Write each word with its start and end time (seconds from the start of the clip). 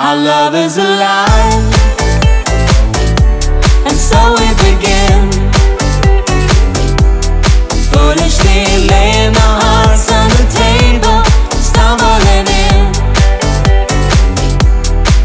Our 0.00 0.14
love 0.14 0.54
is 0.54 0.78
alive, 0.78 1.74
and 3.84 3.96
so 3.96 4.16
we 4.38 4.46
begin. 4.62 5.26
Foolishly 7.90 8.86
laying 8.86 9.34
our 9.34 9.58
hearts 9.60 10.06
on 10.12 10.28
the 10.38 10.46
table, 10.54 11.18
stumbling 11.58 12.46
in. 12.46 12.86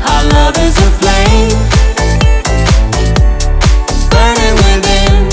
Our 0.09 0.23
love 0.33 0.57
is 0.57 0.75
a 0.81 0.89
flame, 0.97 1.53
burning 4.09 4.57
within. 4.65 5.29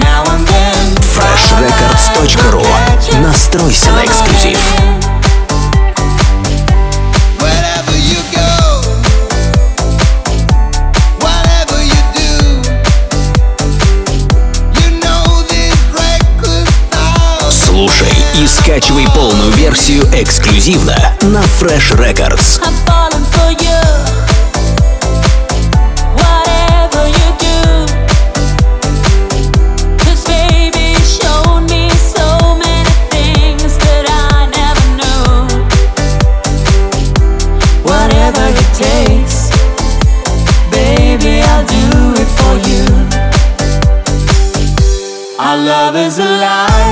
Now 0.00 0.24
and 0.34 0.44
then. 0.50 0.96
FreshRecords.ru. 1.14 2.66
Настройся 3.22 3.92
на 3.92 4.04
эксклюзив. 4.04 4.58
Слушай 17.82 18.12
и 18.38 18.46
скачивай 18.46 19.08
полную 19.12 19.50
версию 19.54 20.04
эксклюзивно 20.12 20.96
на 21.22 21.40
Fresh 21.40 21.96
Records. 21.96 22.60
Love 45.54 45.96
is 45.96 46.18
alive 46.18 46.91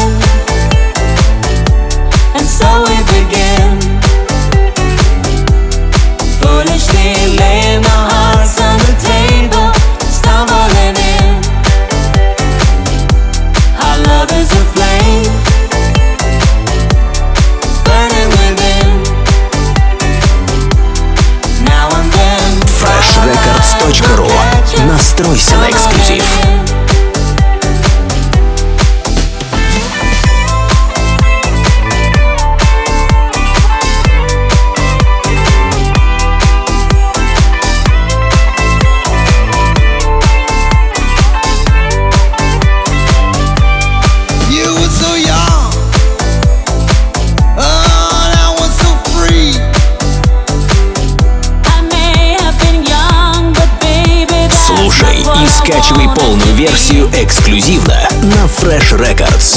скачивай 55.71 56.09
полную 56.17 56.53
версию 56.55 57.09
эксклюзивно 57.15 57.97
на 58.23 58.47
Fresh 58.47 58.99
Records. 58.99 59.57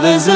love 0.00 0.04
is 0.04 0.29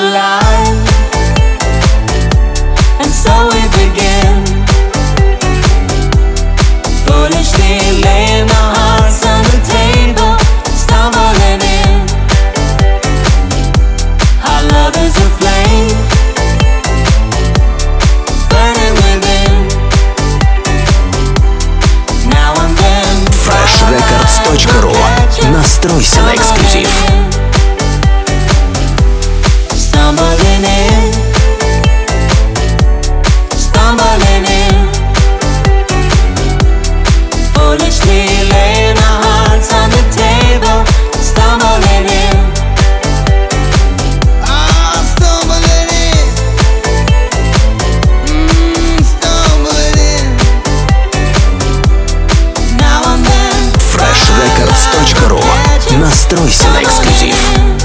Стройся 56.24 56.68
на 56.70 56.82
эксклюзив. 56.82 57.83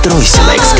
Строй 0.00 0.24
Селекс 0.24 0.79